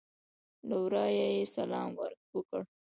[0.67, 1.89] له ورایه یې سلام
[2.35, 2.61] وکړ.